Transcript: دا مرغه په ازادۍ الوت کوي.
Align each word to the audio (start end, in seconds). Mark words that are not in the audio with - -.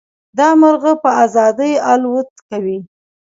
دا 0.37 0.49
مرغه 0.61 0.93
په 1.01 1.09
ازادۍ 1.23 1.71
الوت 1.91 2.29
کوي. 2.49 2.77